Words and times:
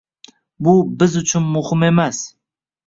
bu 0.67 0.73
biz 1.03 1.21
uchun 1.21 1.47
muhim 1.59 1.89
emas! 1.93 2.25